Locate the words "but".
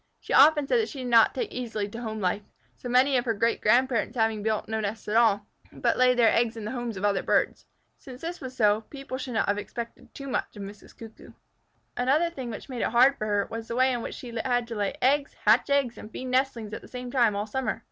5.71-5.95